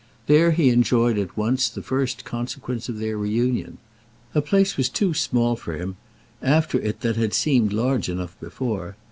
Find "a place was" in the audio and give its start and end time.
4.33-4.89